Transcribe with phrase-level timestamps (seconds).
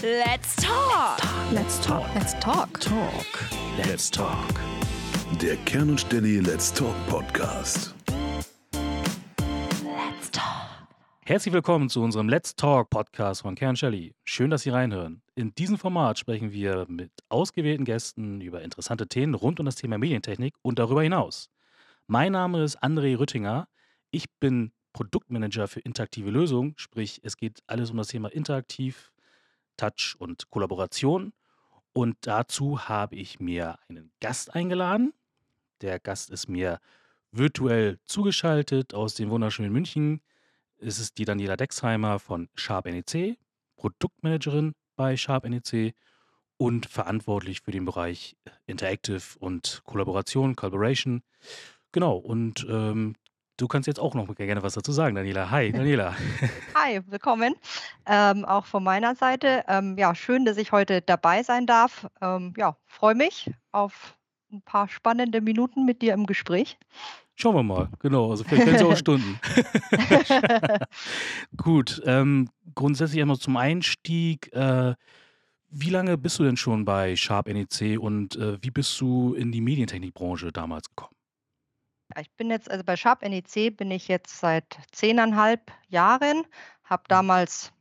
[0.00, 1.18] Let's talk.
[1.52, 2.06] Let's talk.
[2.14, 2.78] Let's talk.
[2.78, 3.26] Talk.
[3.78, 4.54] Let's Talk.
[5.42, 7.96] Der Kern und Stenny Let's Talk Podcast.
[9.82, 10.86] Let's talk.
[11.24, 14.14] Herzlich willkommen zu unserem Let's Talk Podcast von Kern Shelley.
[14.22, 15.20] Schön, dass Sie reinhören.
[15.34, 19.98] In diesem Format sprechen wir mit ausgewählten Gästen über interessante Themen rund um das Thema
[19.98, 21.50] Medientechnik und darüber hinaus.
[22.06, 23.66] Mein Name ist André Rüttinger.
[24.12, 29.10] Ich bin Produktmanager für interaktive Lösungen, sprich es geht alles um das Thema Interaktiv,
[29.78, 31.32] Touch und Kollaboration.
[31.94, 35.14] Und dazu habe ich mir einen Gast eingeladen.
[35.80, 36.80] Der Gast ist mir
[37.32, 40.20] virtuell zugeschaltet aus dem wunderschönen München.
[40.78, 43.38] Es ist die Daniela Dexheimer von Sharp NEC,
[43.76, 45.94] Produktmanagerin bei Sharp NEC
[46.56, 51.22] und verantwortlich für den Bereich Interactive und Kollaboration, Collaboration.
[51.92, 53.14] Genau, und ähm,
[53.58, 55.50] du kannst jetzt auch noch gerne was dazu sagen, Daniela.
[55.50, 56.16] Hi, Daniela.
[56.74, 57.54] Hi, willkommen.
[58.06, 59.64] Ähm, auch von meiner Seite.
[59.68, 62.06] Ähm, ja, schön, dass ich heute dabei sein darf.
[62.22, 64.16] Ähm, ja, freue mich auf
[64.50, 66.78] ein paar spannende Minuten mit dir im Gespräch.
[67.34, 68.30] Schauen wir mal, genau.
[68.30, 69.38] Also vielleicht werden es auch Stunden.
[71.56, 74.52] Gut, ähm, grundsätzlich einmal zum Einstieg.
[74.52, 74.94] Äh,
[75.70, 79.52] wie lange bist du denn schon bei Sharp NEC und äh, wie bist du in
[79.52, 81.17] die Medientechnikbranche damals gekommen?
[82.16, 86.46] Ich bin jetzt, also bei Sharp NEC bin ich jetzt seit zehneinhalb Jahren,
[86.84, 87.72] habe damals,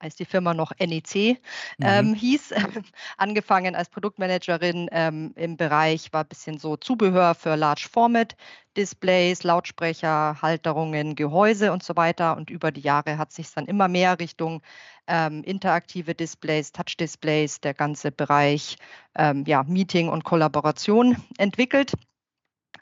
[0.00, 1.38] als die Firma noch NEC
[1.82, 2.14] ähm, Mhm.
[2.14, 2.52] hieß,
[3.18, 8.36] angefangen als Produktmanagerin ähm, im Bereich, war ein bisschen so Zubehör für Large Format,
[8.76, 12.36] Displays, Lautsprecher, Halterungen, Gehäuse und so weiter.
[12.36, 14.62] Und über die Jahre hat sich dann immer mehr Richtung
[15.08, 18.76] ähm, interaktive Displays, Touch-Displays, der ganze Bereich
[19.16, 21.92] ähm, ja, Meeting und Kollaboration entwickelt.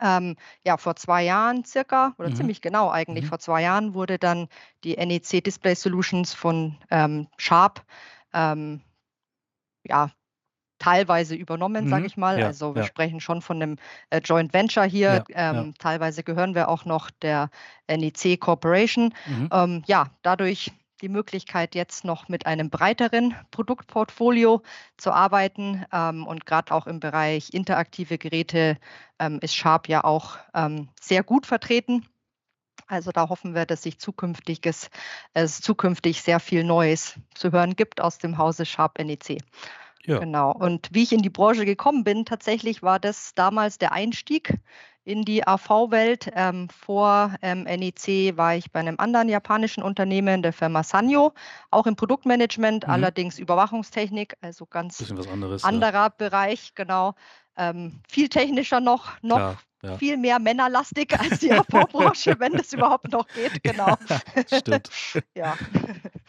[0.00, 2.34] Ähm, ja, vor zwei Jahren circa, oder Mhm.
[2.34, 3.28] ziemlich genau eigentlich, Mhm.
[3.28, 4.48] vor zwei Jahren wurde dann
[4.84, 7.84] die NEC Display Solutions von ähm, Sharp
[8.32, 8.80] ähm,
[9.84, 10.10] ja,
[10.78, 12.06] teilweise übernommen, sage Mhm.
[12.06, 12.38] ich mal.
[12.38, 12.88] Ja, Also wir ja.
[12.88, 13.76] sprechen schon von einem
[14.10, 15.24] äh, Joint Venture hier.
[15.28, 15.60] Ja, ja.
[15.62, 17.50] Ähm, teilweise gehören wir auch noch der
[17.86, 19.14] NEC Corporation.
[19.26, 19.48] Mhm.
[19.52, 24.62] Ähm, ja, dadurch die Möglichkeit, jetzt noch mit einem breiteren Produktportfolio
[24.96, 25.84] zu arbeiten.
[25.92, 28.78] Ähm, und gerade auch im Bereich interaktive Geräte
[29.18, 32.06] ähm, ist Sharp ja auch ähm, sehr gut vertreten.
[32.86, 34.90] Also da hoffen wir, dass sich zukünftiges,
[35.34, 39.42] es zukünftig sehr viel Neues zu hören gibt aus dem Hause Sharp NEC.
[40.04, 40.20] Ja.
[40.20, 40.52] Genau.
[40.52, 44.54] Und wie ich in die Branche gekommen bin, tatsächlich war das damals der Einstieg
[45.06, 46.30] in die AV-Welt.
[46.34, 51.32] Ähm, vor ähm, NEC war ich bei einem anderen japanischen Unternehmen, der Firma Sanyo,
[51.70, 52.92] auch im Produktmanagement, Mhm.
[52.92, 55.62] allerdings Überwachungstechnik, also ganz anderes.
[55.62, 55.68] ja.
[55.68, 57.14] anderer Bereich, genau.
[57.56, 59.96] Ähm, viel technischer noch, noch Klar, ja.
[59.98, 63.96] viel mehr männerlastig als die AV-Branche, wenn das überhaupt noch geht, genau.
[64.52, 64.90] Stimmt.
[65.34, 65.54] ja.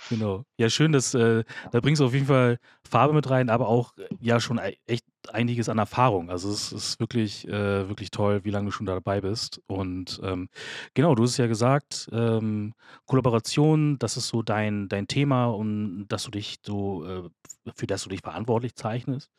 [0.09, 0.45] Genau.
[0.57, 3.97] Ja, schön, dass äh, da bringst du auf jeden Fall Farbe mit rein, aber auch
[3.97, 6.29] äh, ja schon e- echt einiges an Erfahrung.
[6.29, 9.61] Also es ist wirklich, äh, wirklich toll, wie lange du schon dabei bist.
[9.67, 10.49] Und ähm,
[10.93, 12.73] genau, du hast ja gesagt, ähm,
[13.05, 17.29] Kollaboration, das ist so dein, dein Thema und dass du dich so, äh,
[17.75, 19.31] für das du dich verantwortlich zeichnest.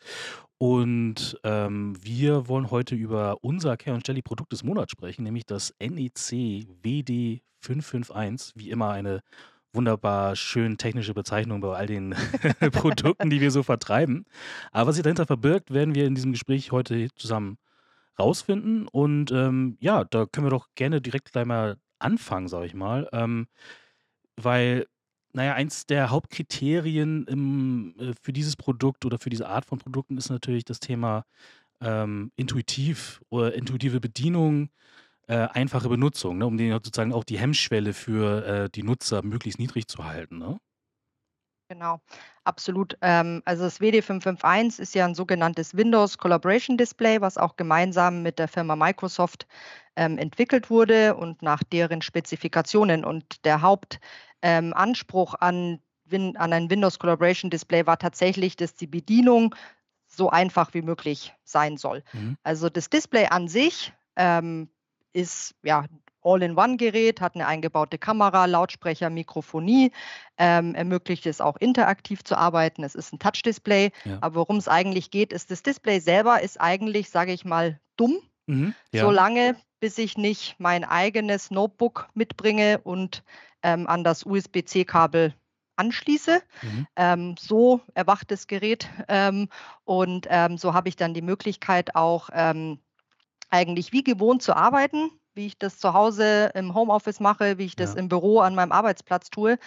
[0.58, 5.46] Und ähm, wir wollen heute über unser Care und Jelly Produkt des Monats sprechen, nämlich
[5.46, 9.22] das NEC WD 551, wie immer eine
[9.72, 12.14] wunderbar schön technische Bezeichnung bei all den
[12.72, 14.24] Produkten, die wir so vertreiben.
[14.72, 17.58] Aber was sich dahinter verbirgt, werden wir in diesem Gespräch heute zusammen
[18.18, 18.88] rausfinden.
[18.88, 23.08] Und ähm, ja, da können wir doch gerne direkt gleich mal anfangen, sage ich mal.
[23.12, 23.46] Ähm,
[24.36, 24.86] weil,
[25.32, 30.16] naja, eins der Hauptkriterien im, äh, für dieses Produkt oder für diese Art von Produkten
[30.16, 31.24] ist natürlich das Thema
[31.80, 34.70] ähm, intuitiv oder intuitive Bedienung,
[35.28, 39.58] äh, einfache Benutzung, ne, um den sozusagen auch die Hemmschwelle für äh, die Nutzer möglichst
[39.60, 40.38] niedrig zu halten.
[40.38, 40.58] Ne?
[41.70, 42.00] Genau,
[42.44, 42.96] absolut.
[43.02, 48.38] Ähm, also das WD551 ist ja ein sogenanntes Windows Collaboration Display, was auch gemeinsam mit
[48.38, 49.46] der Firma Microsoft
[49.94, 53.04] ähm, entwickelt wurde und nach deren Spezifikationen.
[53.04, 53.98] Und der Hauptanspruch
[54.42, 59.54] ähm, Anspruch an, Win an ein Windows Collaboration Display war tatsächlich, dass die Bedienung
[60.06, 62.02] so einfach wie möglich sein soll.
[62.12, 62.36] Mhm.
[62.42, 64.70] Also das Display an sich ähm,
[65.12, 65.84] ist ja
[66.22, 69.92] All-in-One-Gerät, hat eine eingebaute Kamera, Lautsprecher, Mikrofonie,
[70.36, 72.82] ähm, ermöglicht es auch interaktiv zu arbeiten.
[72.82, 74.18] Es ist ein Touch-Display, Ja.
[74.20, 78.18] aber worum es eigentlich geht, ist, das Display selber ist eigentlich, sage ich mal, dumm,
[78.46, 78.74] Mhm.
[78.92, 79.04] Ja.
[79.04, 83.22] solange bis ich nicht mein eigenes Notebook mitbringe und
[83.62, 85.34] ähm, an das USB-C-Kabel
[85.76, 86.42] anschließe.
[86.62, 86.86] Mhm.
[86.96, 89.48] Ähm, so erwacht das Gerät ähm,
[89.84, 92.80] und ähm, so habe ich dann die Möglichkeit auch ähm,
[93.50, 95.10] eigentlich wie gewohnt zu arbeiten.
[95.38, 98.00] Wie ich das zu Hause im Homeoffice mache, wie ich das Ja.
[98.00, 99.58] im Büro an meinem Arbeitsplatz tue,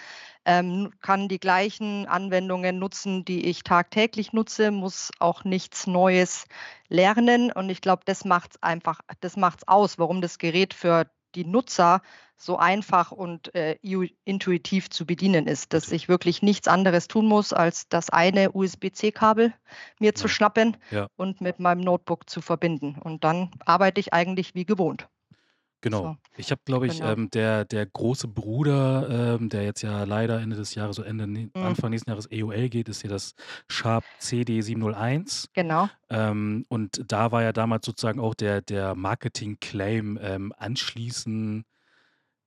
[0.46, 6.46] ähm, kann die gleichen Anwendungen nutzen, die ich tagtäglich nutze, muss auch nichts Neues
[6.90, 7.52] lernen.
[7.54, 11.10] Und ich glaube, das macht es einfach, das macht es aus, warum das Gerät für
[11.36, 12.02] die Nutzer
[12.38, 13.78] so einfach und äh,
[14.26, 19.54] intuitiv zu bedienen ist, dass ich wirklich nichts anderes tun muss, als das eine USB-C-Kabel
[20.00, 20.30] mir zu Ja.
[20.30, 21.08] schnappen Ja.
[21.18, 22.98] und mit meinem Notebook zu verbinden.
[23.00, 25.08] Und dann arbeite ich eigentlich wie gewohnt.
[25.82, 26.04] Genau.
[26.04, 27.12] So, Ich habe, glaube ich, genau.
[27.12, 31.26] ähm, der, der große Bruder, ähm, der jetzt ja leider Ende des Jahres, so Ende,
[31.28, 31.52] Mhm.
[31.56, 33.34] Anfang nächsten Jahres EOL geht, ist ja das
[33.68, 35.48] Sharp CD701.
[35.54, 35.90] Genau.
[36.10, 41.66] Ähm, und da war ja damals sozusagen auch der, der Marketing-Claim ähm, anschließen,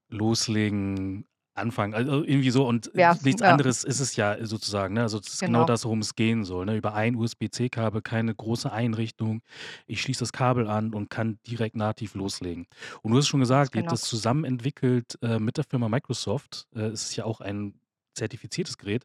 [0.08, 1.94] loslegen, anfangen.
[1.94, 3.50] Also irgendwie so und Ja, nichts ja.
[3.50, 4.94] anderes ist es ja sozusagen.
[4.94, 5.02] Ne?
[5.02, 5.66] Also das ist genau Genau.
[5.66, 6.66] das, worum es gehen soll.
[6.66, 6.76] Ne?
[6.76, 9.42] Über ein USB-C-Kabel, keine große Einrichtung.
[9.86, 12.66] Ich schließe das Kabel an und kann direkt nativ loslegen.
[13.02, 13.90] Und du hast schon gesagt, ihr habt genau.
[13.90, 16.66] das zusammen entwickelt äh, mit der Firma Microsoft.
[16.74, 17.74] Äh, es ist ja auch ein
[18.14, 19.04] zertifiziertes Gerät.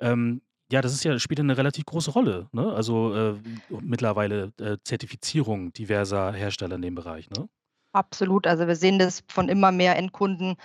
[0.00, 0.42] Ähm,
[0.72, 2.48] ja, das ist ja, spielt eine relativ große Rolle.
[2.52, 2.72] Ne?
[2.72, 3.34] Also äh,
[3.80, 7.30] mittlerweile äh, Zertifizierung diverser Hersteller in dem Bereich.
[7.30, 7.48] Ne?
[7.92, 8.46] Absolut.
[8.46, 10.56] Also wir sehen das von immer mehr Endkunden.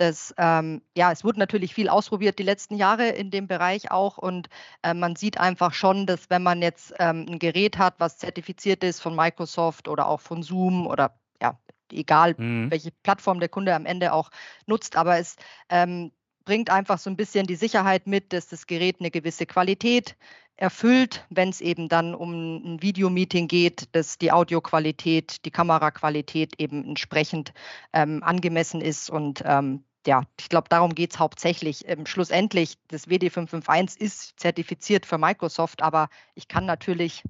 [0.00, 4.18] Dass ähm, ja, es wurde natürlich viel ausprobiert die letzten Jahre in dem Bereich auch
[4.18, 4.48] und
[4.82, 8.82] äh, man sieht einfach schon, dass wenn man jetzt ähm, ein Gerät hat, was zertifiziert
[8.84, 11.58] ist von Microsoft oder auch von Zoom oder ja,
[11.92, 12.70] egal Mhm.
[12.70, 14.30] welche Plattform der Kunde am Ende auch
[14.66, 15.36] nutzt, aber es
[15.70, 16.12] ähm,
[16.44, 20.16] bringt einfach so ein bisschen die Sicherheit mit, dass das Gerät eine gewisse Qualität
[20.56, 26.84] erfüllt, wenn es eben dann um ein Videomeeting geht, dass die Audioqualität, die Kameraqualität eben
[26.84, 27.52] entsprechend
[27.92, 31.88] ähm, angemessen ist und ähm, ja, ich glaube, darum geht es hauptsächlich.
[31.88, 37.24] Ähm, schlussendlich, das WD551 ist zertifiziert für Microsoft, aber ich kann natürlich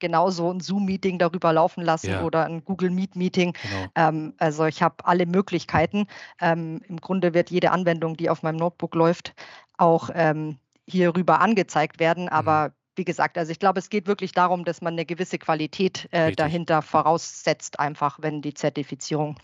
[0.00, 2.22] genauso ein Zoom-Meeting darüber laufen lassen Ja.
[2.22, 3.52] oder ein Google Meet-Meeting.
[3.52, 3.86] Genau.
[3.94, 6.06] Ähm, also ich habe alle Möglichkeiten.
[6.40, 9.34] Ähm, Im Grunde wird jede Anwendung, die auf meinem Notebook läuft,
[9.78, 12.28] auch ähm, hierüber angezeigt werden.
[12.28, 16.08] Aber wie gesagt, also ich glaube, es geht wirklich darum, dass man eine gewisse Qualität
[16.12, 19.36] äh, dahinter voraussetzt, einfach wenn die Zertifizierung.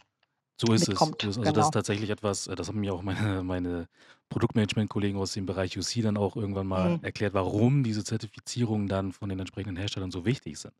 [0.60, 1.14] So ist mitkommt, es.
[1.18, 1.66] So ist, also das genau.
[1.66, 3.88] ist tatsächlich etwas, äh, das haben mir auch meine, meine
[4.28, 7.00] Produktmanagement-Kollegen aus dem Bereich UC dann auch irgendwann mal Mhm.
[7.02, 10.74] erklärt, warum diese Zertifizierungen dann von den entsprechenden Herstellern so wichtig sind.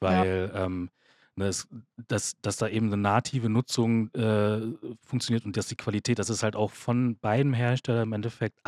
[0.00, 0.90] Weil ähm,
[1.36, 1.68] ne, es,
[2.08, 4.60] dass, dass da eben eine native Nutzung äh,
[5.02, 8.60] funktioniert und dass die Qualität, dass es halt auch von beiden Herstellern im Endeffekt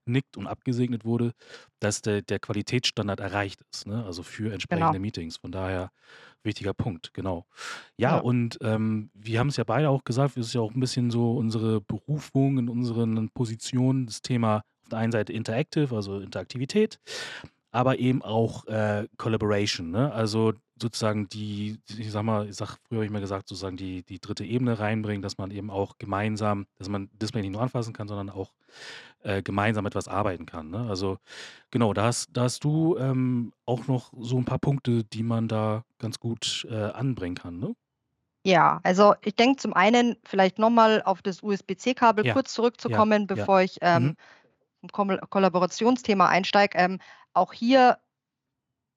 [0.00, 1.32] abgenickt und abgesegnet wurde,
[1.78, 4.04] dass der, der Qualitätsstandard erreicht ist, ne?
[4.04, 5.00] also für entsprechende Genau.
[5.00, 5.36] Meetings.
[5.36, 5.90] Von daher
[6.42, 7.46] wichtiger Punkt, genau.
[7.96, 8.18] Ja, Ja.
[8.18, 11.10] und ähm, wir haben es ja beide auch gesagt, es ist ja auch ein bisschen
[11.10, 16.98] so unsere Berufung in unseren Positionen, das Thema auf der einen Seite Interactive, also Interaktivität,
[17.72, 20.12] aber eben auch äh, Collaboration, ne?
[20.12, 24.02] Also sozusagen die, ich sag mal, ich sag, früher habe ich mal gesagt, sozusagen die,
[24.02, 27.92] die dritte Ebene reinbringen, dass man eben auch gemeinsam, dass man Display nicht nur anfassen
[27.92, 28.54] kann, sondern auch
[29.22, 30.70] äh, gemeinsam etwas arbeiten kann.
[30.70, 30.86] Ne?
[30.88, 31.18] Also
[31.70, 35.48] genau, da hast, da hast du ähm, auch noch so ein paar Punkte, die man
[35.48, 37.58] da ganz gut äh, anbringen kann.
[37.58, 37.74] Ne?
[38.46, 43.26] Ja, also ich denke zum einen vielleicht nochmal auf das USB-C-Kabel Ja, kurz zurückzukommen, ja.
[43.26, 44.16] bevor ich ähm, Mhm.
[44.82, 44.90] im
[45.30, 46.78] Kollaborationsthema einsteige.
[46.78, 47.00] Ähm,
[47.34, 47.98] auch hier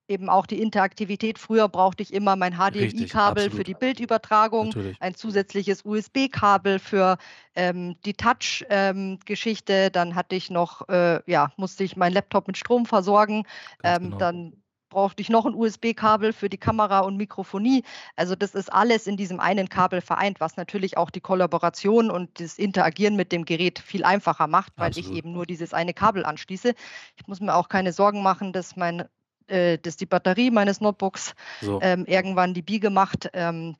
[0.07, 1.39] eben auch die Interaktivität.
[1.39, 4.97] Früher brauchte ich immer mein HDMI-Kabel für die Bildübertragung, Natürlich.
[5.01, 7.17] ein zusätzliches USB-Kabel für
[7.55, 9.91] ähm, die Touch-Geschichte.
[9.91, 13.43] Dann hatte ich noch, äh, ja, musste ich meinen Laptop mit Strom versorgen.
[13.83, 14.17] Ähm, genau.
[14.17, 14.63] Dann
[14.93, 17.83] brauchte ich noch ein USB-Kabel für die Kamera und Mikrofonie.
[18.15, 22.39] Also das ist alles in diesem einen Kabel vereint, was natürlich auch die Kollaboration und
[22.39, 25.17] das Interagieren mit dem Gerät viel einfacher macht, weil ich Absolut.
[25.17, 26.75] eben nur dieses eine Kabel anschließe.
[27.15, 29.05] Ich muss mir auch keine Sorgen machen, dass mein
[29.47, 33.29] äh, dass die Batterie meines Notebooks So, ähm, irgendwann die Biege macht.
[33.33, 33.75] Ähm,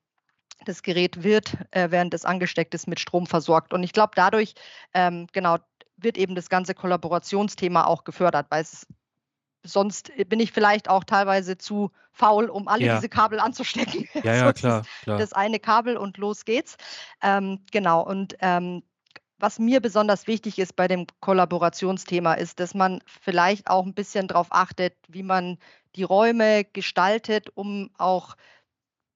[0.65, 3.73] das Gerät wird, äh, während es angesteckt ist, mit Strom versorgt.
[3.73, 4.53] Und ich glaube, dadurch
[4.93, 5.57] ähm, genau
[5.97, 8.87] wird eben das ganze Kollaborationsthema auch gefördert, weil es
[9.65, 12.95] sonst bin ich vielleicht auch teilweise zu faul, um alle Ja.
[12.95, 14.07] diese Kabel anzustecken.
[14.23, 15.17] ja, ja, klar, klar.
[15.17, 16.75] das eine Kabel und los geht's.
[17.21, 18.83] Ähm, genau, und ähm,
[19.39, 24.27] was mir besonders wichtig ist bei dem Kollaborationsthema, ist, dass man vielleicht auch ein bisschen
[24.27, 25.57] darauf achtet, wie man
[25.95, 28.35] die Räume gestaltet, um auch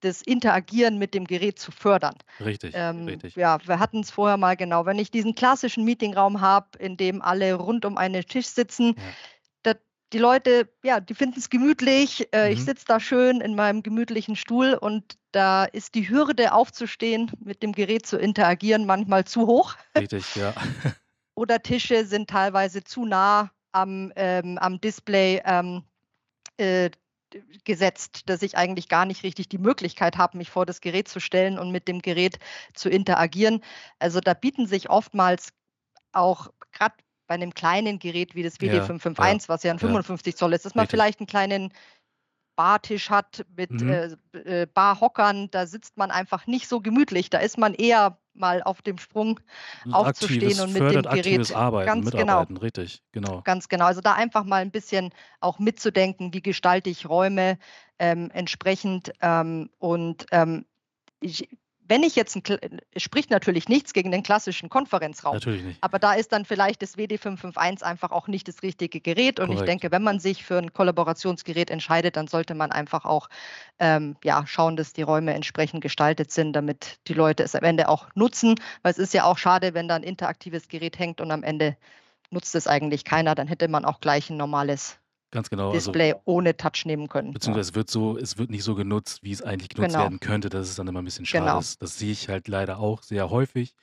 [0.02, 2.16] das Interagieren mit dem Gerät zu fördern.
[2.40, 3.36] Richtig, Ähm, richtig.
[3.36, 4.86] ja, wir hatten es vorher mal genau.
[4.86, 9.04] Wenn ich diesen klassischen Meetingraum habe, in dem alle rund um einen Tisch sitzen, Ja.
[10.14, 12.28] Die Leute, ja, die finden es gemütlich.
[12.34, 12.66] Äh, Ich Mhm.
[12.66, 17.74] sitze da schön in meinem gemütlichen Stuhl und da ist die Hürde aufzustehen, mit dem
[17.74, 19.76] Gerät zu interagieren, manchmal zu hoch.
[19.98, 20.54] Richtig, ja.
[21.36, 25.42] Oder Tische sind teilweise zu nah am, ähm, am Display.
[25.46, 25.84] Ähm,
[26.58, 26.90] äh,
[27.66, 31.20] gesetzt, dass ich eigentlich gar nicht richtig die Möglichkeit habe, mich vor das Gerät zu
[31.20, 32.40] stellen und mit dem Gerät
[32.74, 33.62] zu interagieren.
[34.00, 35.50] Also da bieten sich oftmals
[36.14, 36.96] auch gerade
[37.28, 40.76] bei einem kleinen Gerät wie das WD551, ja, was ja ein 55 Zoll ist, dass
[40.76, 40.98] man Richtig.
[40.98, 41.74] vielleicht einen kleinen
[42.58, 43.90] Bartisch hat mit mhm.
[44.34, 47.30] äh, äh, Barhockern, da sitzt man einfach nicht so gemütlich.
[47.30, 49.40] Da ist man eher mal auf dem Sprung
[49.92, 53.42] aufzustehen und mit dem Gerät Arbeiten, ganz genau, richtig, genau.
[53.44, 53.86] Ganz genau.
[53.86, 57.60] Also da einfach mal ein bisschen auch mitzudenken, wie gestalte ich Räume
[58.00, 60.66] ähm, entsprechend ähm, und ähm,
[61.20, 61.48] ich,
[61.88, 62.44] wenn ich jetzt, ein,
[62.92, 65.36] es spricht natürlich nichts gegen den klassischen Konferenzraum.
[65.36, 65.84] Natürlich nicht.
[65.84, 69.40] Aber da ist dann vielleicht das WD551 einfach auch nicht das richtige Gerät.
[69.40, 69.62] Und Korrekt.
[69.62, 73.30] ich denke, wenn man sich für ein Kollaborationsgerät entscheidet, dann sollte man einfach auch
[73.80, 77.90] ähm, ja, schauen, dass die Räume entsprechend gestaltet sind, damit die Leute es am Ende
[77.90, 78.56] auch nutzen.
[78.82, 81.78] Weil es ist ja auch schade, wenn da ein interaktives Gerät hängt und am Ende
[82.30, 83.36] nutzt es eigentlich keiner.
[83.36, 85.00] Dann hätte man auch gleich ein normales
[85.32, 85.72] Ganz genau.
[85.72, 87.34] Also Display also, ohne Touch nehmen können.
[87.34, 90.04] Beziehungsweise es wird so, es wird nicht so genutzt, wie es eigentlich genutzt genau.
[90.04, 90.50] werden könnte.
[90.50, 91.44] Das ist dann immer ein bisschen schade.
[91.44, 91.58] Genau.
[91.58, 93.76] Das, das, sehe ich halt leider auch sehr häufig,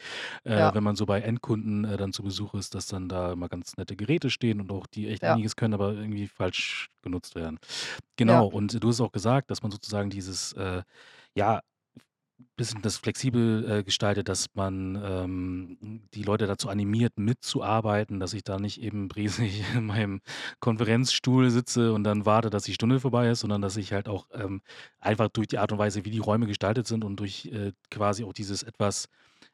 [0.44, 0.74] äh, ja.
[0.74, 3.76] wenn man so bei Endkunden äh, dann zu Besuch ist, dass dann da immer ganz
[3.76, 5.34] nette Geräte stehen und auch die echt ja.
[5.34, 7.58] einiges können, aber irgendwie falsch genutzt werden.
[8.16, 8.48] Genau.
[8.48, 8.54] Ja.
[8.54, 10.82] Und du hast auch gesagt, dass man sozusagen dieses äh,
[11.34, 11.60] ja,
[12.56, 18.44] bisschen das flexibel äh, gestaltet, dass man ähm, die Leute dazu animiert, mitzuarbeiten, dass ich
[18.44, 20.20] da nicht eben bresig in meinem
[20.60, 24.26] Konferenzstuhl sitze und dann warte, dass die Stunde vorbei ist, sondern dass ich halt auch
[24.32, 24.62] ähm,
[25.00, 28.24] einfach durch die Art und Weise, wie die Räume gestaltet sind und durch äh, quasi
[28.24, 29.08] auch dieses etwas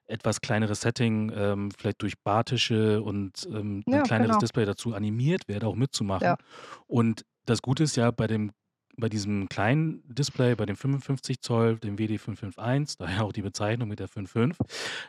[0.06, 4.38] etwas kleinere Setting, ähm, vielleicht durch Bartische und ähm, ein kleineres genau.
[4.40, 6.24] Display dazu animiert werde, auch mitzumachen.
[6.24, 6.36] Ja.
[6.86, 8.50] Und das Gute ist ja bei dem
[9.00, 13.98] bei diesem kleinen Display, bei dem 55 Zoll, dem WD551, daher auch die Bezeichnung mit
[13.98, 14.54] der 5.5,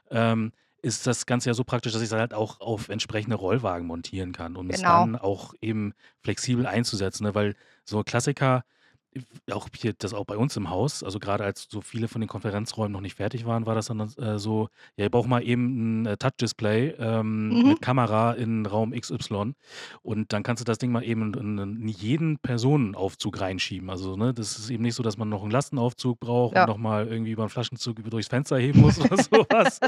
[0.10, 3.86] ähm, ist das Ganze ja so praktisch, dass ich es halt auch auf entsprechende Rollwagen
[3.86, 7.24] montieren kann, um es dann auch eben flexibel einzusetzen.
[7.24, 7.36] Ne?
[7.36, 7.56] Weil
[7.86, 8.64] so Klassiker,
[9.52, 12.28] auch hier, das auch bei uns im Haus, also gerade als so viele von den
[12.30, 16.02] Konferenzräumen noch nicht fertig waren, war das dann äh, so, ja, ich brauche mal eben
[16.04, 17.68] ein äh, Touch-Display ähm, Mhm.
[17.70, 19.54] mit Kamera in Raum XY
[20.02, 23.90] und dann kannst du das Ding mal eben in, in jeden Personenaufzug reinschieben.
[23.90, 27.08] Also, ne, das ist eben nicht so, dass man noch einen Lastenaufzug braucht und nochmal
[27.08, 29.80] irgendwie über einen Flaschenzug durchs Fenster heben muss oder sowas,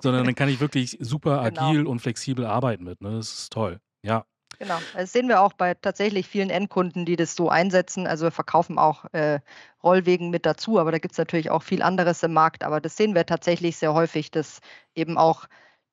[0.00, 1.68] sondern dann kann ich wirklich super Genau.
[1.68, 3.10] agil und flexibel arbeiten mit, ne?
[3.16, 3.80] Das ist toll.
[4.02, 4.24] Ja.
[4.60, 8.06] Genau, das sehen wir auch bei tatsächlich vielen Endkunden, die das so einsetzen.
[8.06, 9.40] Also wir verkaufen auch äh,
[9.82, 12.62] Rollwegen mit dazu, aber da gibt es natürlich auch viel anderes im Markt.
[12.62, 14.60] Aber das sehen wir tatsächlich sehr häufig, dass
[14.94, 15.46] eben auch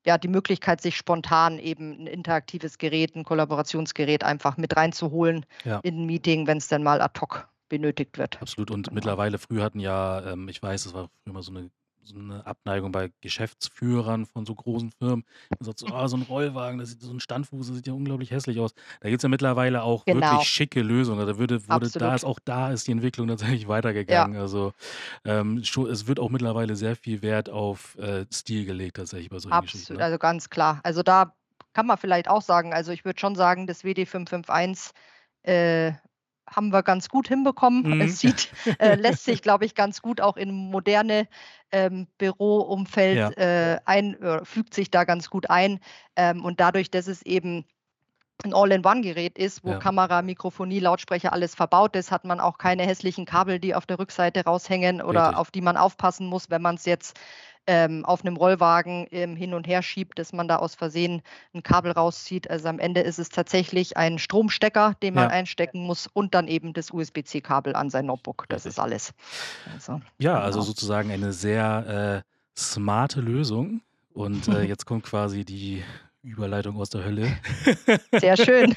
[0.04, 5.80] ja, die Möglichkeit, sich spontan eben ein interaktives Gerät, ein Kollaborationsgerät einfach mit reinzuholen ja.
[5.82, 8.40] in ein Meeting, wenn es dann mal ad hoc benötigt wird.
[8.42, 8.70] Absolut.
[8.70, 8.94] Und genau.
[8.96, 11.70] mittlerweile, früher hatten ja, ähm, ich weiß, es war früher mal so eine
[12.02, 15.24] so eine Abneigung bei Geschäftsführern von so großen Firmen.
[15.58, 17.92] Man sagt so, ah, so ein Rollwagen, das sieht, so ein Standfuß, das sieht ja
[17.92, 18.72] unglaublich hässlich aus.
[19.00, 20.20] Da gibt es ja mittlerweile auch Genau.
[20.20, 21.26] wirklich schicke Lösungen.
[21.26, 24.38] Da würde, würde, da ist auch da ist die Entwicklung tatsächlich Ja, weitergegangen.
[24.40, 24.72] Also
[25.24, 29.60] ähm, es wird auch mittlerweile sehr viel Wert auf äh, Stil gelegt, tatsächlich bei solchen
[29.60, 29.94] Geschichten.
[29.94, 30.00] absolut.
[30.00, 30.04] Ne?
[30.04, 30.80] Also ganz klar.
[30.84, 31.34] Also da
[31.74, 34.90] kann man vielleicht auch sagen, also ich würde schon sagen, das WD551
[35.42, 35.92] äh,
[36.54, 37.82] haben wir ganz gut hinbekommen.
[37.82, 38.00] Mhm.
[38.00, 41.28] Es sieht, äh, lässt sich, glaube ich, ganz gut auch in moderne
[41.72, 43.30] ähm, Büroumfeld ja.
[43.30, 45.80] äh, ein, äh, fügt sich da ganz gut ein.
[46.16, 47.64] Ähm, und dadurch, dass es eben
[48.44, 49.78] ein All-in-One-Gerät ist, wo ja.
[49.78, 53.98] Kamera, Mikrofonie, Lautsprecher alles verbaut ist, hat man auch keine hässlichen Kabel, die auf der
[53.98, 55.38] Rückseite raushängen oder Richtig.
[55.38, 57.18] auf die man aufpassen muss, wenn man es jetzt
[57.68, 61.20] ähm, auf einem Rollwagen ähm, hin und her schiebt, dass man da aus Versehen
[61.54, 62.50] ein Kabel rauszieht.
[62.50, 65.30] Also am Ende ist es tatsächlich ein Stromstecker, den man ja.
[65.30, 68.46] einstecken muss und dann eben das USB-C-Kabel an sein Notebook.
[68.48, 69.12] Das ist alles.
[69.74, 70.44] Also, ja, genau.
[70.44, 73.82] also sozusagen eine sehr äh, smarte Lösung.
[74.14, 75.84] Und äh, jetzt kommt quasi die
[76.22, 77.36] Überleitung aus der Hölle.
[78.18, 78.74] Sehr schön.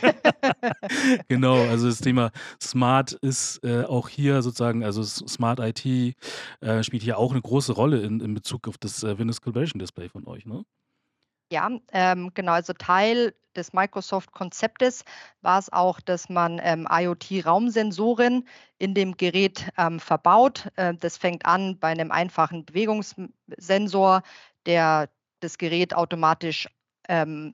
[1.27, 2.31] genau, also das Thema
[2.61, 6.15] Smart ist äh, auch hier sozusagen, also Smart IT
[6.61, 9.79] äh, spielt hier auch eine große Rolle in, in Bezug auf das äh, Windows Collaboration
[9.79, 10.63] Display von euch, ne?
[11.51, 12.53] Ja, ähm, genau.
[12.53, 15.03] Also Teil des Microsoft-Konzeptes
[15.41, 20.69] war es auch, dass man ähm, IoT-Raumsensoren in dem Gerät ähm, verbaut.
[20.77, 24.23] Äh, das fängt an bei einem einfachen Bewegungssensor,
[24.65, 25.09] der
[25.41, 26.69] das Gerät automatisch
[27.09, 27.53] ähm,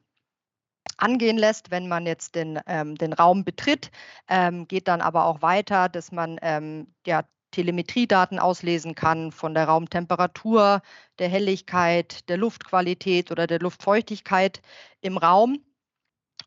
[0.98, 3.92] angehen lässt, wenn man jetzt den, ähm, den Raum betritt,
[4.28, 9.66] ähm, geht dann aber auch weiter, dass man ähm, ja, Telemetriedaten auslesen kann von der
[9.66, 10.82] Raumtemperatur,
[11.20, 14.62] der Helligkeit, der Luftqualität oder der Luftfeuchtigkeit
[15.02, 15.60] im Raum.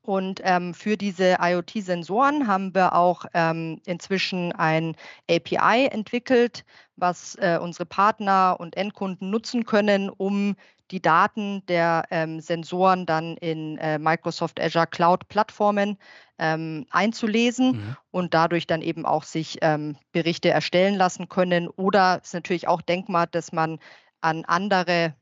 [0.02, 4.96] Und ähm, für diese IoT-Sensoren haben wir auch ähm, inzwischen ein
[5.28, 6.64] API entwickelt,
[6.96, 10.56] was äh, unsere Partner und Endkunden nutzen können, um
[10.90, 15.98] die Daten der ähm, Sensoren dann in äh, Microsoft Azure Cloud Plattformen
[16.38, 17.96] ähm, einzulesen Mhm.
[18.10, 21.68] und dadurch dann eben auch sich ähm, Berichte erstellen lassen können.
[21.68, 23.78] Oder es ist natürlich auch denkbar, dass man
[24.20, 25.14] an andere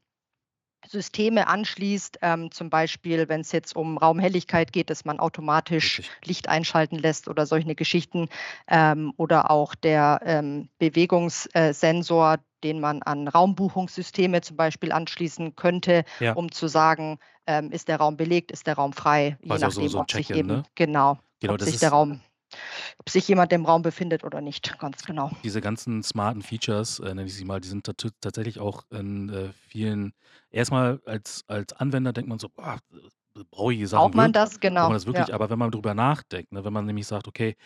[0.86, 6.10] Systeme anschließt, ähm, zum Beispiel, wenn es jetzt um Raumhelligkeit geht, dass man automatisch Richtig.
[6.24, 8.28] Licht einschalten lässt oder solche Geschichten
[8.68, 16.32] ähm, oder auch der ähm, Bewegungssensor, den man an Raumbuchungssysteme zum Beispiel anschließen könnte, Ja.
[16.34, 19.88] um zu sagen, ähm, ist der Raum belegt, ist der Raum frei, je so- nachdem,
[19.88, 20.62] so ein ob sich eben ne?
[20.74, 22.20] genau, Genau, ob sich ist der Raum,
[22.98, 25.30] ob sich jemand im Raum befindet oder nicht, ganz genau.
[25.44, 29.28] diese ganzen smarten Features, äh, nenne ich sie mal, die sind tat- tatsächlich auch in
[29.28, 30.12] äh, vielen,
[30.50, 32.78] erstmal als, als Anwender denkt man so, boah,
[33.36, 34.58] äh, brauche ich die Sachen Braucht man das?
[34.58, 34.88] Braucht man Genau.
[34.90, 35.28] das wirklich?
[35.28, 37.56] Ja, Aber wenn man drüber nachdenkt, ne, wenn man nämlich sagt, okay,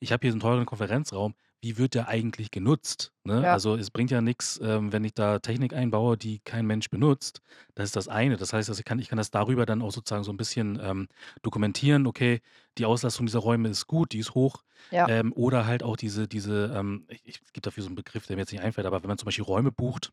[0.00, 3.12] ich habe hier so einen teuren Konferenzraum, wie wird der eigentlich genutzt?
[3.22, 3.40] Ne?
[3.42, 6.90] ja, Also es bringt ja nichts, ähm, wenn ich da Technik einbaue, die kein Mensch
[6.90, 7.40] benutzt.
[7.76, 8.36] Das ist das eine.
[8.36, 10.80] Das heißt, also ich, kann, ich kann das darüber dann auch sozusagen so ein bisschen
[10.82, 11.08] ähm,
[11.42, 12.40] dokumentieren, okay,
[12.78, 14.64] die Auslastung dieser Räume ist gut, die ist hoch.
[14.90, 17.96] ja, Ähm, oder halt auch diese, diese ähm, ich, ich, es gibt dafür so einen
[17.96, 20.12] Begriff, der mir jetzt nicht einfällt, aber wenn man zum Beispiel Räume bucht,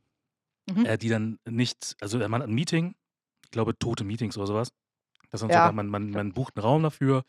[0.70, 0.86] mhm.
[0.86, 2.94] äh, die dann nicht, also man hat ein Meeting,
[3.44, 4.72] ich glaube tote Meetings oder sowas,
[5.30, 7.24] dass man sagt, ja, man, man, man bucht einen Raum dafür,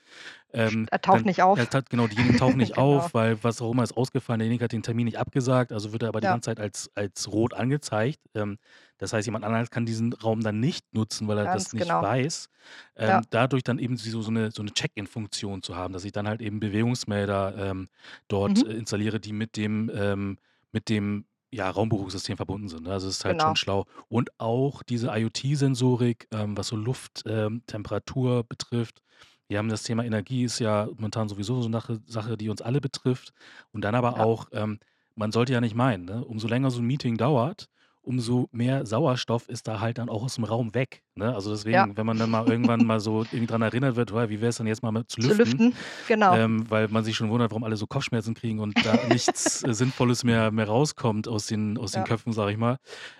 [0.53, 1.69] ähm, er taucht dann, nicht er auf.
[1.69, 2.79] tat, genau, diejenigen tauchen nicht Genau.
[2.79, 6.03] auf, weil was auch immer ist ausgefallen, derjenige hat den Termin nicht abgesagt, also wird
[6.03, 8.21] er aber die Ja, ganze Zeit als, als rot angezeigt.
[8.35, 8.59] Ähm,
[8.99, 11.83] das heißt, jemand anderes kann diesen Raum dann nicht nutzen, weil er das ganz nicht
[11.85, 12.01] genau.
[12.01, 12.49] weiß.
[12.97, 16.13] Ähm, Ja, dadurch dann eben so, so eine, so eine Check-in-Funktion zu haben, dass ich
[16.13, 17.89] dann halt eben Bewegungsmelder ähm,
[18.29, 18.71] dort mhm.
[18.71, 20.39] installiere, die mit dem, ähm,
[20.73, 22.85] mit dem ja, Raumbuchungssystem verbunden sind.
[22.85, 22.93] Ne?
[22.93, 23.57] Also es ist halt schon Genau.
[23.57, 23.87] schlau.
[24.09, 29.03] Und auch diese IoT-Sensorik, ähm, was so Luft, ähm, Temperatur betrifft.
[29.49, 32.63] Wir haben das Thema Energie, ist ja momentan sowieso so eine Sache, Sache die uns
[32.63, 33.33] alle betrifft.
[33.73, 34.79] Und dann aber Ja, auch, ähm,
[35.17, 36.25] man sollte ja nicht meinen, ne?
[36.25, 37.69] umso länger so ein Meeting dauert,
[38.03, 41.03] umso mehr Sauerstoff ist da halt dann auch aus dem Raum weg.
[41.15, 41.35] Ne?
[41.35, 44.29] Also ja, deswegen, wenn man dann mal irgendwann mal so irgendwie dran erinnert wird, "Wow,
[44.29, 45.75] wie wäre es dann jetzt mal mit zu zu lüften, lüften.
[46.07, 46.35] Genau.
[46.35, 49.75] ähm, weil man sich schon wundert, warum alle so Kopfschmerzen kriegen und da nichts äh,
[49.75, 52.77] Sinnvolles mehr, mehr rauskommt aus den, aus den Ja, Köpfen, sage ich mal,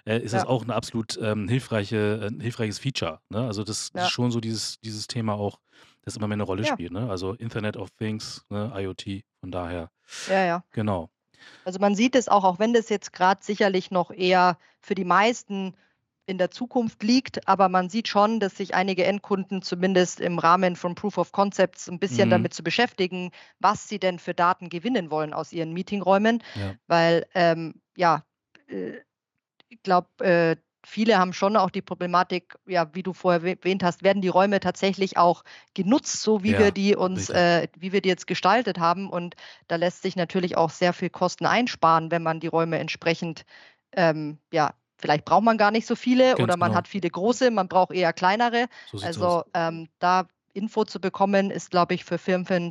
[0.07, 3.21] äh, ist das ja, auch ein absolut ähm, hilfreiche, ein hilfreiches Feature.
[3.29, 3.47] Ne?
[3.47, 5.61] Also das, das ist ja, schon so dieses, dieses Thema auch,
[6.03, 6.93] das immer mehr eine Rolle ja, spielt.
[6.93, 7.09] Ne?
[7.11, 8.73] Also Internet of Things, ne?
[8.75, 9.91] IoT, von daher,
[10.29, 10.65] ja, ja.
[10.73, 11.11] genau.
[11.65, 15.05] Also man sieht es auch, auch wenn das jetzt gerade sicherlich noch eher für die
[15.05, 15.75] meisten
[16.27, 20.77] in der Zukunft liegt, aber man sieht schon, dass sich einige Endkunden zumindest im Rahmen
[20.77, 22.31] von Proof of Concepts ein bisschen Mhm.
[22.31, 26.77] damit zu beschäftigen, was sie denn für Daten gewinnen wollen aus ihren Meetingräumen, Ja.
[26.87, 28.25] weil ähm, ja,
[28.69, 28.99] äh,
[29.69, 33.83] ich glaube, äh, viele haben schon auch die Problematik, ja, wie du vorher erwäh- erwähnt
[33.83, 35.43] hast, werden die Räume tatsächlich auch
[35.75, 39.09] genutzt, so wie wir Ja, die uns, äh, wie wir die jetzt gestaltet haben.
[39.11, 39.35] Und
[39.69, 43.45] da lässt sich natürlich auch sehr viel Kosten einsparen, wenn man die Räume entsprechend,
[43.93, 46.75] ähm, ja, vielleicht braucht man gar nicht so viele Ganz oder man genau.
[46.75, 48.67] hat viele große, man braucht eher kleinere.
[48.85, 49.01] So.
[49.01, 52.71] Also ähm, da Info zu bekommen, ist, glaube ich, für Firmen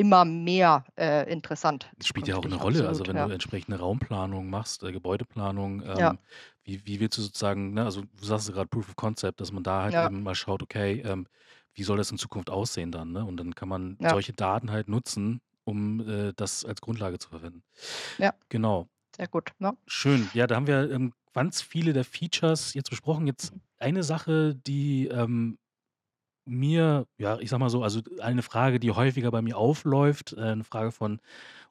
[0.00, 1.90] immer mehr äh, interessant.
[1.98, 2.78] Das spielt ja auch eine Rolle.
[2.88, 3.26] Also absolut, wenn ja.
[3.26, 6.18] du entsprechende Raumplanung machst, äh, Gebäudeplanung, Ja, ähm,
[6.64, 9.52] wie, wie willst du sozusagen, ne, also du sagst ja gerade Proof of Concept, dass
[9.52, 11.26] man da halt ja, eben mal schaut, okay, ähm,
[11.74, 13.24] wie soll das in Zukunft aussehen dann, ne?
[13.26, 17.28] Und dann kann man ja, solche Daten halt nutzen, um äh, das als Grundlage zu
[17.28, 17.62] verwenden.
[18.16, 18.88] ja, Genau.
[19.14, 19.50] sehr gut.
[19.58, 19.74] Ja.
[19.86, 20.30] Schön.
[20.32, 23.26] Ja, da haben wir ähm, ganz viele der Features jetzt besprochen.
[23.26, 25.58] Jetzt eine Sache, die ähm,
[26.44, 30.40] mir, ja, ich sag mal so, also eine Frage, die häufiger bei mir aufläuft, äh,
[30.40, 31.20] eine Frage von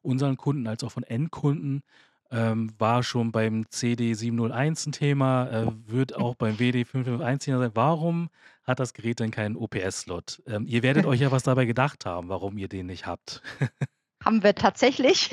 [0.01, 1.83] unseren Kunden als auch von Endkunden,
[2.31, 7.71] ähm, war schon beim CD701 ein Thema, äh, wird auch beim WD551 Thema sein.
[7.73, 8.29] Warum
[8.63, 10.43] hat das Gerät denn keinen OPS-Slot?
[10.45, 13.41] Ähm, ihr werdet euch ja was dabei gedacht haben, warum ihr den nicht habt.
[14.23, 15.31] Haben wir tatsächlich.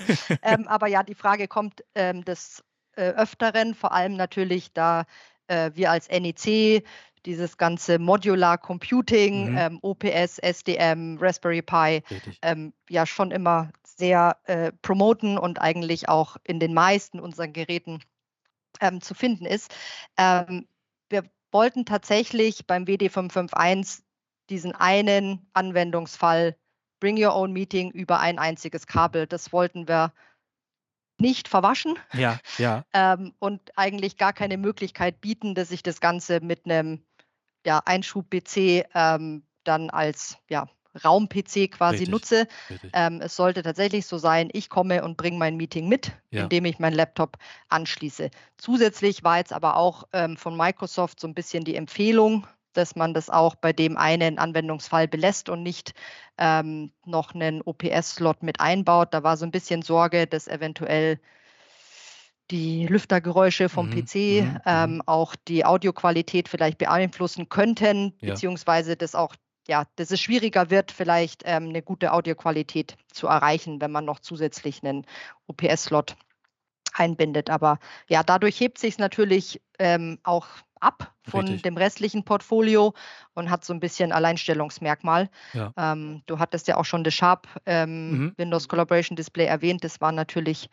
[0.42, 2.62] ähm, aber ja, die Frage kommt ähm, des
[2.94, 5.04] äh, Öfteren, vor allem natürlich, da
[5.48, 6.84] äh, wir als NEC
[7.26, 9.58] dieses ganze Modular Computing, Mhm.
[9.58, 12.02] ähm, OPS, SDM, Raspberry Pi,
[12.42, 18.00] ähm, ja schon immer sehr äh, promoten und eigentlich auch in den meisten unseren Geräten
[18.80, 19.74] ähm, zu finden ist.
[20.16, 20.68] Ähm,
[21.10, 24.02] wir wollten tatsächlich beim WD551
[24.50, 26.56] diesen einen Anwendungsfall
[27.00, 29.26] Bring Your Own Meeting über ein einziges Kabel.
[29.26, 30.12] Das wollten wir
[31.20, 36.40] nicht verwaschen Ja, ja, ähm, und eigentlich gar keine Möglichkeit bieten, dass ich das Ganze
[36.40, 37.04] mit einem
[37.66, 40.68] ja, Einschub-PC ähm, dann als ja,
[41.04, 42.46] Raum-PC quasi richtig, nutze.
[42.70, 42.90] richtig.
[42.94, 46.64] Ähm, es sollte tatsächlich so sein, ich komme und bringe mein Meeting mit, Ja, indem
[46.64, 47.36] ich meinen Laptop
[47.68, 48.30] anschließe.
[48.56, 52.46] Zusätzlich war jetzt aber auch ähm, von Microsoft so ein bisschen die Empfehlung,
[52.78, 55.92] dass man das auch bei dem einen Anwendungsfall belässt und nicht
[56.38, 59.12] ähm, noch einen OPS-Slot mit einbaut.
[59.12, 61.18] Da war so ein bisschen Sorge, dass eventuell
[62.50, 64.60] die Lüftergeräusche vom mhm, PC mhm, mhm.
[64.64, 69.34] ähm, auch die Audioqualität vielleicht beeinflussen könnten, Ja, beziehungsweise das auch
[69.68, 74.18] ja, dass es schwieriger wird, vielleicht ähm, eine gute Audioqualität zu erreichen, wenn man noch
[74.20, 75.04] zusätzlich einen
[75.46, 76.16] OPS-Slot
[76.94, 77.50] einbindet.
[77.50, 80.46] Aber ja, dadurch hebt sich es natürlich ähm, auch
[80.80, 81.62] ab von Richtig.
[81.62, 82.94] dem restlichen Portfolio
[83.34, 85.28] und hat so ein bisschen Alleinstellungsmerkmal.
[85.52, 85.72] Ja.
[85.76, 88.34] Ähm, du hattest ja auch schon das Sharp ähm, Mhm.
[88.36, 89.84] Windows Collaboration Display erwähnt.
[89.84, 90.68] Das war natürlich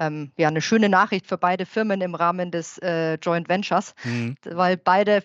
[0.00, 4.36] ähm, ja, eine schöne Nachricht für beide Firmen im Rahmen des äh, Joint Ventures, Mhm.
[4.44, 5.22] weil beide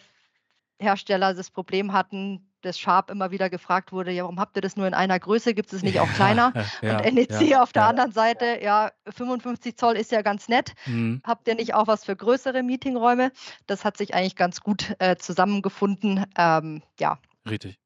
[0.80, 4.76] Hersteller das Problem hatten, dass Sharp immer wieder gefragt wurde, ja, warum habt ihr das
[4.76, 5.54] nur in einer Größe?
[5.54, 6.54] Gibt es nicht auch kleiner?
[6.82, 7.90] Ja, und NEC ja, auf der ja.
[7.90, 10.74] anderen Seite, ja, 55 Zoll ist ja ganz nett.
[10.86, 11.22] Mhm.
[11.24, 13.32] Habt ihr nicht auch was für größere Meetingräume?
[13.68, 16.26] Das hat sich eigentlich ganz gut äh, zusammengefunden.
[16.38, 17.80] Ähm, ja, Richtig.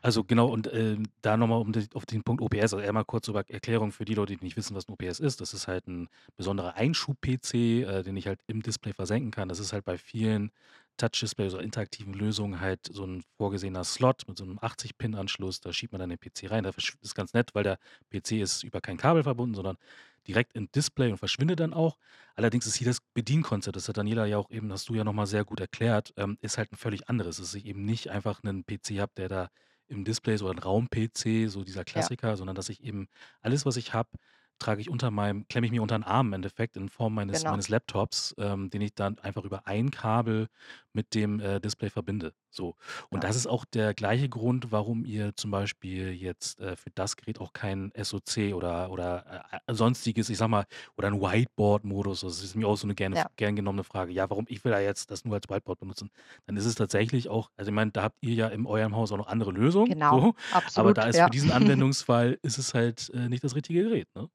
[0.00, 3.48] Also genau, und ähm, da nochmal um auf den Punkt OPS, also einmal kurz über
[3.50, 5.40] Erklärung für die Leute, die nicht wissen, was ein OPS ist.
[5.40, 9.48] Das ist halt ein besonderer Einschub-PC, äh, den ich halt im Display versenken kann.
[9.48, 10.52] Das ist halt bei vielen
[10.98, 15.60] Touch-Displays oder interaktiven Lösungen halt so ein vorgesehener Slot mit so einem 80-Pin-Anschluss.
[15.60, 16.64] Da schiebt man dann den PC rein.
[16.64, 17.78] Das ist ganz nett, weil der
[18.10, 19.78] PC ist über kein Kabel verbunden, sondern
[20.26, 21.96] direkt im Display und verschwindet dann auch.
[22.34, 25.26] Allerdings ist hier das Bedienkonzept, das hat Daniela ja auch eben, hast du ja nochmal
[25.26, 27.38] sehr gut erklärt, ähm, ist halt ein völlig anderes.
[27.38, 29.50] Es ist eben nicht einfach ein PC habe, der da
[29.88, 33.08] im Display ist oder ein Raum-PC, so dieser Klassiker, sondern dass ich eben
[33.40, 34.10] alles, was ich habe,
[34.58, 37.40] trage ich unter meinem, klemme ich mir unter den Arm im Endeffekt in Form meines,
[37.40, 37.52] Genau.
[37.52, 40.48] meines Laptops, ähm, den ich dann einfach über ein Kabel
[40.92, 42.32] mit dem äh, Display verbinde.
[42.50, 42.74] So.
[43.10, 43.28] Und Ja.
[43.28, 47.40] das ist auch der gleiche Grund, warum ihr zum Beispiel jetzt äh, für das Gerät
[47.40, 50.64] auch kein SOC oder, oder äh, sonstiges, ich sag mal,
[50.96, 53.26] oder ein Whiteboard-Modus, das ist mir auch so eine gerne, Ja.
[53.36, 54.12] gern genommene Frage.
[54.12, 56.10] Ja, warum ich will da jetzt das nur als Whiteboard benutzen?
[56.46, 59.12] Dann ist es tatsächlich auch, also ich meine, da habt ihr ja in eurem Haus
[59.12, 59.92] auch noch andere Lösungen.
[59.92, 60.34] Genau, So.
[60.74, 60.98] Aber absolut.
[60.98, 61.24] da ist ja.
[61.24, 64.08] für diesen Anwendungsfall ist es halt äh, nicht das richtige Gerät.
[64.14, 64.28] Ne?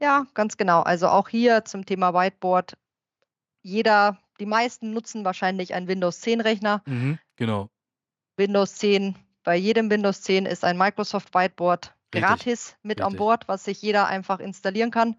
[0.00, 0.80] Ja, ganz genau.
[0.80, 2.76] Also auch hier zum Thema Whiteboard.
[3.62, 6.82] Jeder, die meisten nutzen wahrscheinlich einen Windows 10 Rechner.
[6.86, 7.68] Mhm, genau.
[8.36, 13.18] Windows 10, bei jedem Windows 10 ist ein Microsoft Whiteboard Richtig, gratis mit an richtig.
[13.18, 15.16] Bord, was sich jeder einfach installieren kann.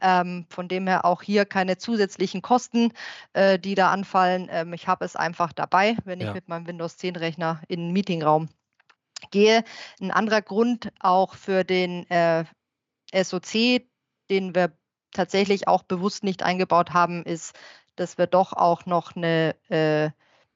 [0.00, 2.92] Ähm, von dem her auch hier keine zusätzlichen Kosten,
[3.34, 4.48] äh, die da anfallen.
[4.50, 6.32] Ähm, ich habe es einfach dabei, wenn ich Ja.
[6.34, 8.48] mit meinem Windows 10 Rechner in den Meetingraum
[9.30, 9.62] gehe.
[10.00, 12.44] Ein anderer Grund auch für den äh,
[13.12, 13.82] SOC,
[14.32, 14.72] den wir
[15.12, 17.54] tatsächlich auch bewusst nicht eingebaut haben, ist,
[17.96, 20.10] dass wir doch auch noch eine äh,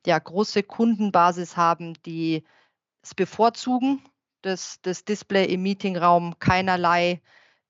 [0.07, 2.45] ja, große Kundenbasis haben, die
[3.03, 4.03] es bevorzugen,
[4.43, 7.21] dass das Display im Meetingraum keinerlei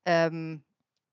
[0.05, 0.63] ähm,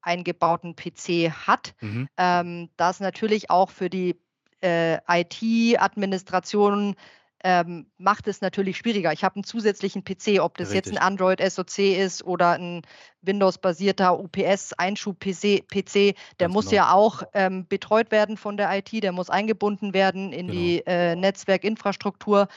[0.01, 1.73] eingebauten PC hat.
[1.81, 2.07] Mhm.
[2.17, 4.19] Ähm, das natürlich auch für die
[4.61, 6.95] äh, IT-Administration
[7.43, 9.11] ähm, macht es natürlich schwieriger.
[9.11, 11.01] Ich habe einen zusätzlichen PC, ob das jetzt ein Richtig.
[11.01, 12.81] Android SoC ist oder ein
[13.21, 16.75] Windows-basierter UPS-Einschub-PC, PC, der Ganz muss genau.
[16.75, 20.59] ja auch ähm, betreut werden von der IT, der muss eingebunden werden in Genau.
[20.59, 22.47] die äh, Netzwerkinfrastruktur.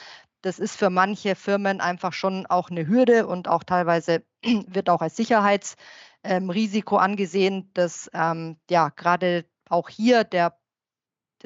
[0.42, 4.22] Das ist für manche Firmen einfach schon auch eine Hürde und auch teilweise
[4.68, 10.56] wird auch als Sicherheitsrisiko angesehen, dass ähm, ja gerade auch hier der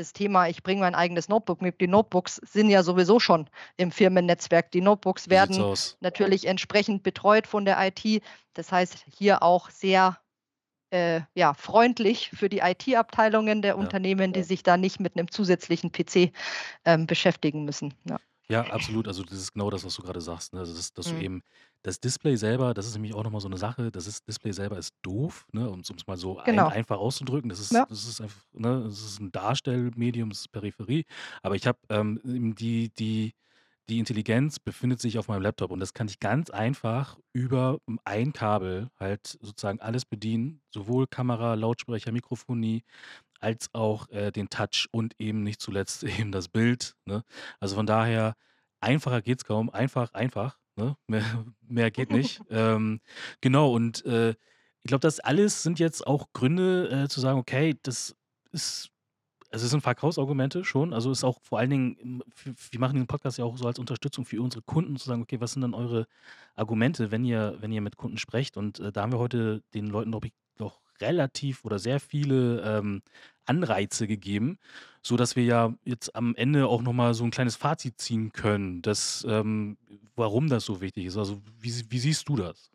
[0.01, 1.81] das Thema, ich bringe mein eigenes Notebook mit.
[1.81, 4.71] Die Notebooks sind ja sowieso schon im Firmennetzwerk.
[4.73, 8.23] Die Notebooks werden natürlich entsprechend betreut von der IT.
[8.55, 10.19] Das heißt, hier auch sehr
[10.91, 13.77] äh, ja, freundlich für die IT-Abteilungen der Ja.
[13.77, 16.33] Unternehmen, die sich da nicht mit einem zusätzlichen PC
[16.85, 17.95] ähm, beschäftigen müssen.
[18.05, 18.19] Ja.
[18.51, 19.07] Ja, absolut.
[19.07, 20.53] Also das ist genau das, was du gerade sagst.
[20.53, 20.59] Ne?
[20.61, 21.11] Also das, dass Mhm.
[21.11, 21.43] du eben
[21.83, 24.77] das Display selber, das ist nämlich auch nochmal so eine Sache, das ist, Display selber
[24.77, 25.71] ist doof, ne?
[25.71, 26.69] um es mal so ein, Genau.
[26.69, 27.49] einfach auszudrücken.
[27.49, 27.87] Das ist, Ja.
[27.89, 28.83] das ist einfach, ne?
[28.85, 31.05] das ist ein Darstellmedium, das ist Peripherie.
[31.43, 33.35] Aber ich habe ähm, eben die, die,
[33.89, 38.33] die Intelligenz befindet sich auf meinem Laptop und das kann ich ganz einfach über ein
[38.33, 42.83] Kabel halt sozusagen alles bedienen, sowohl Kamera, Lautsprecher, Mikrofonie,
[43.41, 46.97] als auch äh, den Touch und eben nicht zuletzt eben das Bild.
[47.05, 47.25] Ne?
[47.59, 48.37] Also von daher,
[48.81, 49.71] einfacher geht's kaum.
[49.71, 50.59] Einfach, einfach.
[50.77, 50.97] Ne?
[51.07, 52.43] Mehr, mehr geht nicht.
[52.51, 53.01] ähm,
[53.41, 54.31] genau, und äh,
[54.83, 58.17] ich glaube, das alles sind jetzt auch Gründe äh, zu sagen, okay, das
[58.53, 58.91] ist,
[59.51, 60.95] also es sind Verkaufsargumente schon.
[60.95, 62.23] Also ist auch vor allen Dingen,
[62.71, 65.41] wir machen den Podcast ja auch so als Unterstützung für unsere Kunden, zu sagen, okay,
[65.41, 66.07] was sind dann eure
[66.55, 68.57] Argumente, wenn ihr, wenn ihr mit Kunden sprecht?
[68.57, 70.33] Und äh, da haben wir heute den Leuten, glaube ich,
[71.01, 73.03] relativ oder sehr viele ähm,
[73.47, 74.59] Anreize gegeben,
[75.03, 78.83] so dass wir ja jetzt am Ende auch nochmal so ein kleines Fazit ziehen können,
[78.83, 79.77] dass, ähm,
[80.17, 81.17] warum das so wichtig ist.
[81.17, 82.71] Also wie, wie siehst du das?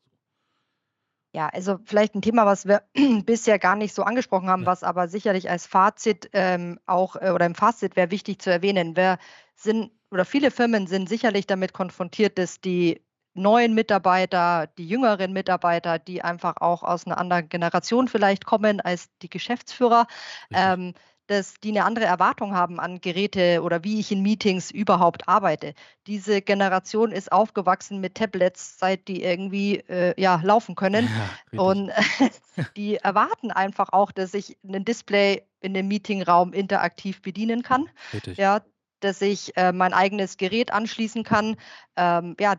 [1.34, 2.84] Ja, also vielleicht ein Thema, was wir
[3.26, 4.66] bisher gar nicht so angesprochen haben, Ja.
[4.66, 8.96] was aber sicherlich als Fazit ähm, auch äh, oder im Fazit wäre wichtig zu erwähnen.
[8.96, 9.18] Wir
[9.56, 13.05] sind oder viele Firmen sind sicherlich damit konfrontiert, dass die
[13.36, 19.10] neuen Mitarbeiter, die jüngeren Mitarbeiter, die einfach auch aus einer anderen Generation vielleicht kommen als
[19.22, 20.08] die Geschäftsführer,
[20.54, 20.94] ähm,
[21.28, 25.74] dass die eine andere Erwartung haben an Geräte oder wie ich in Meetings überhaupt arbeite.
[26.08, 31.10] Diese Generation ist aufgewachsen mit Tablets, seit die irgendwie äh, ja, laufen können.
[31.52, 31.62] Ja.
[31.62, 31.92] Und
[32.78, 37.90] die erwarten einfach auch, dass ich ein Display in dem Meetingraum interaktiv bedienen kann.
[38.14, 38.38] Richtig.
[38.38, 38.62] Ja,
[39.00, 41.58] dass ich äh, mein eigenes Gerät anschließen kann.
[41.96, 42.56] Ähm, ja,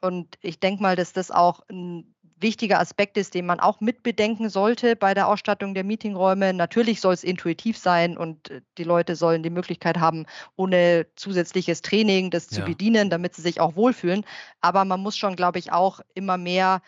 [0.00, 4.48] und ich denke mal, dass das auch ein wichtiger Aspekt ist, den man auch mitbedenken
[4.48, 6.54] sollte bei der Ausstattung der Meetingräume.
[6.54, 10.24] Natürlich soll es intuitiv sein und äh, die Leute sollen die Möglichkeit haben,
[10.56, 12.64] ohne zusätzliches Training das zu Ja.
[12.64, 14.24] bedienen, damit sie sich auch wohlfühlen.
[14.62, 16.80] Aber man muss schon, glaube ich, auch immer mehr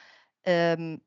[0.45, 1.03] ähm,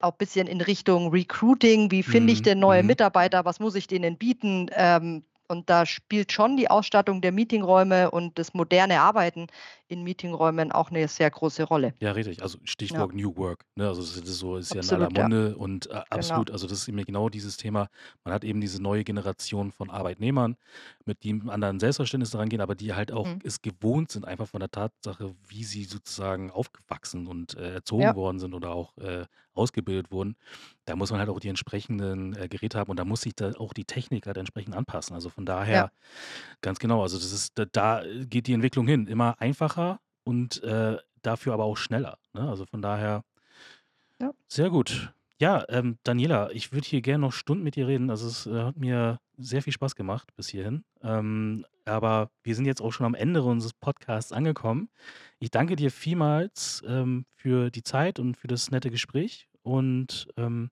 [0.00, 1.90] auch ein bisschen in Richtung Recruiting.
[1.90, 2.86] Wie finde ich Mhm, denn neue mhm.
[2.86, 3.44] Mitarbeiter?
[3.44, 4.68] Was muss ich denen bieten?
[4.72, 9.46] Ähm, und da spielt schon die Ausstattung der Meetingräume und das moderne Arbeiten
[9.88, 11.94] in Meetingräumen auch eine sehr große Rolle.
[12.00, 12.42] Ja, richtig.
[12.42, 13.64] Also Stichwort New Work.
[13.76, 13.86] Ne?
[13.86, 15.30] Also es ist so, ist ja in aller Absolut, ja.
[15.30, 16.10] Munde und äh, Genau.
[16.10, 16.50] absolut.
[16.50, 17.88] Also das ist eben genau dieses Thema.
[18.24, 20.56] Man hat eben diese neue Generation von Arbeitnehmern,
[21.04, 23.42] mit die einem anderen Selbstverständnis daran gehen, aber die halt auch Mhm.
[23.44, 28.16] es gewohnt sind, einfach von der Tatsache, wie sie sozusagen aufgewachsen und äh, erzogen Ja.
[28.16, 30.34] worden sind oder auch äh, ausgebildet wurden.
[30.84, 33.52] Da muss man halt auch die entsprechenden äh, Geräte haben und da muss sich da
[33.52, 35.14] auch die Technik halt entsprechend anpassen.
[35.14, 35.92] Also von daher Ja.
[36.62, 37.02] Ganz genau.
[37.02, 39.06] Also das ist, da, da geht die Entwicklung hin.
[39.06, 39.83] Immer einfacher
[40.24, 42.18] und äh, dafür aber auch schneller.
[42.34, 42.48] Ne?
[42.48, 43.24] Also von daher
[44.20, 44.32] Ja.
[44.48, 45.12] sehr gut.
[45.40, 48.10] Ja, ähm, Daniela, ich würde hier gerne noch Stunden mit dir reden.
[48.10, 50.84] Also es äh, hat mir sehr viel Spaß gemacht bis hierhin.
[51.02, 54.88] Ähm, aber wir sind jetzt auch schon am Ende unseres Podcasts angekommen.
[55.40, 60.70] Ich danke dir vielmals ähm, für die Zeit und für das nette Gespräch und ähm,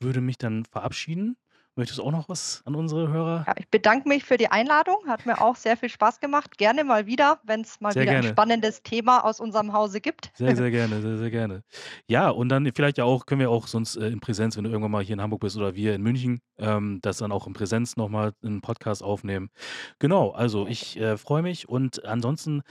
[0.00, 1.36] würde mich dann verabschieden.
[1.78, 3.44] Möchtest du auch noch was an unsere Hörer?
[3.46, 4.96] Ja, ich bedanke mich für die Einladung.
[5.06, 6.56] Hat mir auch sehr viel Spaß gemacht.
[6.56, 8.28] Gerne mal wieder, wenn es mal Sehr wieder gerne.
[8.28, 10.30] ein spannendes Thema aus unserem Hause gibt.
[10.32, 11.62] Sehr, sehr gerne, sehr, sehr gerne.
[12.08, 14.70] Ja, und dann vielleicht ja auch, können wir auch sonst äh, in Präsenz, wenn du
[14.70, 17.52] irgendwann mal hier in Hamburg bist oder wir in München, ähm, das dann auch in
[17.52, 19.50] Präsenz nochmal einen Podcast aufnehmen.
[19.98, 22.62] Genau, also ich äh, freue mich und ansonsten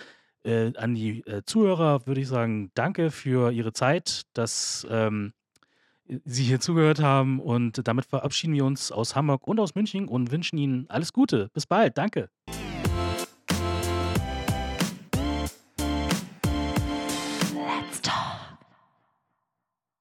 [0.44, 5.34] äh, an die äh, Zuhörer würde ich sagen, danke für Ihre Zeit, dass ähm,
[6.26, 10.32] Sie hier zugehört haben und damit verabschieden wir uns aus Hamburg und aus München und
[10.32, 11.50] wünschen Ihnen alles Gute.
[11.54, 12.30] Bis bald, danke.